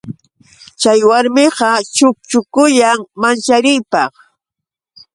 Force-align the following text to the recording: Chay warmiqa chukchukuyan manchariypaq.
Chay 0.81 0.99
warmiqa 1.09 1.69
chukchukuyan 1.95 2.99
manchariypaq. 3.21 4.11